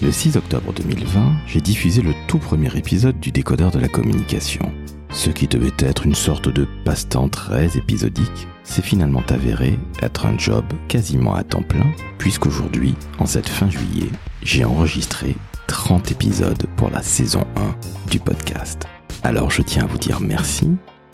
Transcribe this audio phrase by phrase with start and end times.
[0.00, 4.72] Le 6 octobre 2020, j'ai diffusé le tout premier épisode du décodeur de la communication.
[5.10, 10.38] Ce qui devait être une sorte de passe-temps très épisodique s'est finalement avéré être un
[10.38, 14.10] job quasiment à temps plein, puisqu'aujourd'hui, en cette fin juillet,
[14.44, 15.34] j'ai enregistré
[15.66, 18.86] 30 épisodes pour la saison 1 du podcast.
[19.24, 20.70] Alors je tiens à vous dire merci.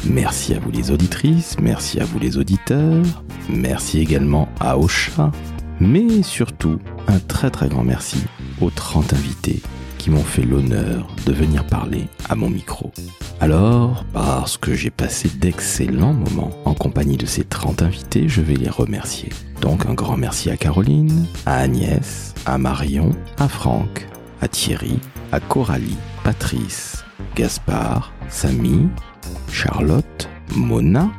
[0.07, 3.03] Merci à vous les auditrices, merci à vous les auditeurs,
[3.49, 5.33] merci également à Ocha,
[5.81, 6.79] mais surtout
[7.09, 8.23] un très très grand merci
[8.61, 9.63] aux 30 invités
[9.99, 12.93] qui m'ont fait l'honneur de venir parler à mon micro.
[13.41, 18.57] Alors, parce que j'ai passé d'excellents moments en compagnie de ces 30 invités, je vais
[18.57, 19.31] les remercier.
[19.63, 24.07] Donc un grand merci à Caroline, à Agnès, à Marion, à Franck,
[24.43, 24.99] à Thierry,
[25.33, 27.03] à Coralie, Patrice,
[27.35, 28.89] Gaspard, Samy,
[29.51, 31.11] Charlotte, Mona,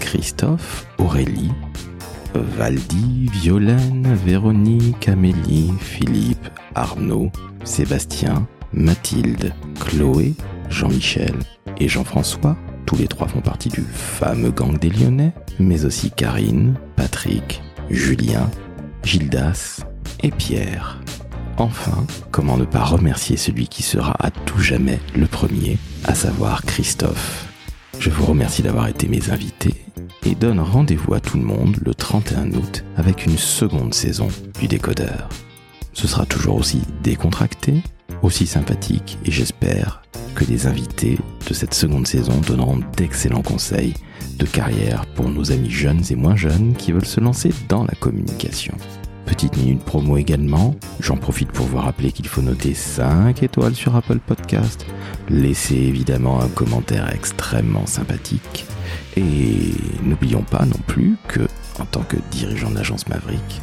[0.00, 1.52] Christophe, Aurélie,
[2.34, 7.30] Valdi, Violaine, Véronique, Amélie, Philippe, Arnaud,
[7.64, 10.34] Sébastien, Mathilde, Chloé,
[10.68, 11.34] Jean-Michel
[11.78, 12.56] et Jean-François.
[12.86, 18.50] Tous les trois font partie du fameux gang des Lyonnais, mais aussi Karine, Patrick, Julien,
[19.02, 19.84] Gildas
[20.22, 21.00] et Pierre.
[21.56, 26.62] Enfin, comment ne pas remercier celui qui sera à tout jamais le premier, à savoir
[26.64, 27.48] Christophe.
[28.00, 29.84] Je vous remercie d'avoir été mes invités
[30.24, 34.28] et donne rendez-vous à tout le monde le 31 août avec une seconde saison
[34.60, 35.28] du décodeur.
[35.92, 37.82] Ce sera toujours aussi décontracté,
[38.22, 40.02] aussi sympathique et j'espère
[40.34, 43.94] que les invités de cette seconde saison donneront d'excellents conseils
[44.38, 47.94] de carrière pour nos amis jeunes et moins jeunes qui veulent se lancer dans la
[48.00, 48.74] communication.
[49.26, 53.96] Petite minute promo également, j'en profite pour vous rappeler qu'il faut noter 5 étoiles sur
[53.96, 54.84] Apple Podcast,
[55.30, 58.66] laisser évidemment un commentaire extrêmement sympathique
[59.16, 61.40] et n'oublions pas non plus que,
[61.80, 63.62] en tant que dirigeant d'agence Maverick,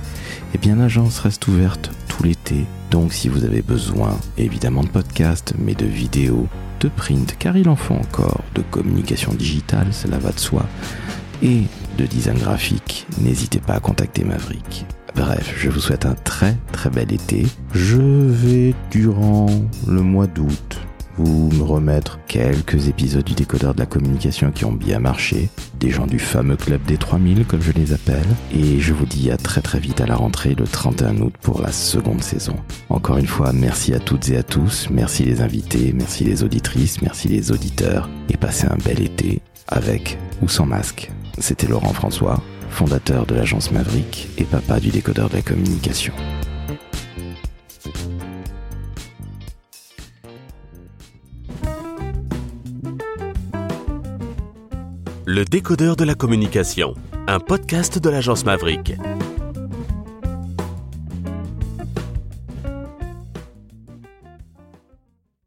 [0.53, 2.65] eh bien l'agence reste ouverte tout l'été.
[2.89, 6.47] Donc si vous avez besoin évidemment de podcasts, mais de vidéos,
[6.79, 10.65] de print, car il en faut encore, de communication digitale, cela va de soi,
[11.43, 11.61] et
[11.97, 14.85] de design graphique, n'hésitez pas à contacter Maverick.
[15.15, 17.45] Bref, je vous souhaite un très très bel été.
[17.73, 19.47] Je vais durant
[19.87, 20.81] le mois d'août
[21.17, 25.49] vous me remettre quelques épisodes du décodeur de la communication qui ont bien marché,
[25.79, 29.31] des gens du fameux club des 3000 comme je les appelle, et je vous dis
[29.31, 32.55] à très très vite à la rentrée le 31 août pour la seconde saison.
[32.89, 37.01] Encore une fois, merci à toutes et à tous, merci les invités, merci les auditrices,
[37.01, 41.11] merci les auditeurs, et passez un bel été avec ou sans masque.
[41.37, 46.13] C'était Laurent François, fondateur de l'agence Maverick et papa du décodeur de la communication.
[55.25, 56.95] Le décodeur de la communication,
[57.27, 58.93] un podcast de l'agence Maverick.